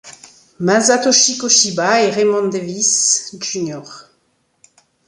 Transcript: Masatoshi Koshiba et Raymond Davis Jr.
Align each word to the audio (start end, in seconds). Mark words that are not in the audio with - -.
Masatoshi 0.57 1.37
Koshiba 1.37 2.01
et 2.01 2.09
Raymond 2.09 2.47
Davis 2.47 3.35
Jr. 3.39 4.07